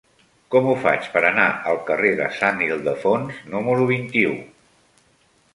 [0.53, 4.37] Com ho faig per anar al carrer de Sant Ildefons número vint-i-u?